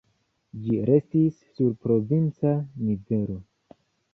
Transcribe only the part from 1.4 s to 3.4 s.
sur provinca nivelo.